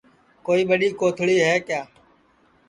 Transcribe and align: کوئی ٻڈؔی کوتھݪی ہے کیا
کوئی 0.45 0.61
ٻڈؔی 0.69 0.89
کوتھݪی 0.99 1.37
ہے 1.45 1.53
کیا 1.67 1.81